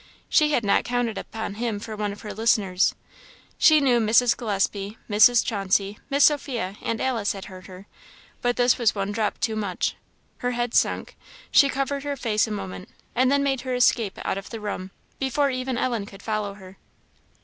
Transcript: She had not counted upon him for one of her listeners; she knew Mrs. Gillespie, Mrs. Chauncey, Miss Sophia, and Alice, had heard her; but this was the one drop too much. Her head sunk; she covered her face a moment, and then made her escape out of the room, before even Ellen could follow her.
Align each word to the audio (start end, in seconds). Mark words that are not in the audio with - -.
She 0.29 0.51
had 0.51 0.63
not 0.65 0.83
counted 0.83 1.19
upon 1.19 1.53
him 1.61 1.79
for 1.79 1.95
one 1.95 2.11
of 2.11 2.21
her 2.21 2.33
listeners; 2.33 2.95
she 3.59 3.79
knew 3.79 3.99
Mrs. 3.99 4.35
Gillespie, 4.35 4.97
Mrs. 5.07 5.45
Chauncey, 5.45 5.99
Miss 6.09 6.23
Sophia, 6.23 6.75
and 6.81 6.99
Alice, 6.99 7.33
had 7.33 7.45
heard 7.45 7.67
her; 7.67 7.85
but 8.41 8.55
this 8.55 8.79
was 8.79 8.93
the 8.93 8.97
one 8.99 9.11
drop 9.11 9.39
too 9.39 9.55
much. 9.55 9.95
Her 10.39 10.53
head 10.53 10.73
sunk; 10.73 11.15
she 11.51 11.69
covered 11.69 12.01
her 12.03 12.15
face 12.17 12.47
a 12.47 12.51
moment, 12.51 12.89
and 13.13 13.31
then 13.31 13.43
made 13.43 13.61
her 13.61 13.75
escape 13.75 14.17
out 14.25 14.39
of 14.39 14.49
the 14.49 14.59
room, 14.59 14.89
before 15.19 15.51
even 15.51 15.77
Ellen 15.77 16.07
could 16.07 16.23
follow 16.23 16.55
her. 16.55 16.77